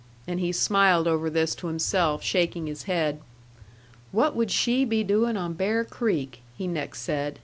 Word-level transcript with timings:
and 0.27 0.39
he 0.39 0.51
smiled 0.51 1.07
over 1.07 1.29
this 1.29 1.53
to 1.53 1.67
himself, 1.67 2.23
shaking 2.23 2.65
his 2.65 2.85
head. 2.85 3.21
"What 4.11 4.35
would 4.35 4.49
she 4.49 4.83
be 4.83 5.03
doing 5.03 5.37
on 5.37 5.53
Bear 5.53 5.83
Creek?" 5.83 6.41
he 6.57 6.65
next 6.65 7.01
said. 7.01 7.37